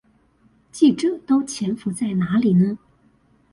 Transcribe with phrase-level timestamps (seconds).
[0.71, 2.79] 記者都潛伏在哪裡呢？